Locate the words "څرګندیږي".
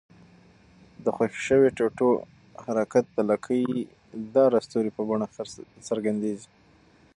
5.87-6.49